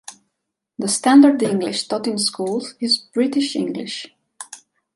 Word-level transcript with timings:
The 0.79 0.87
standard 0.87 1.43
English 1.43 1.87
taught 1.87 2.07
in 2.07 2.17
schools 2.17 2.73
is 2.81 2.97
British 2.97 3.55
English. 3.55 4.07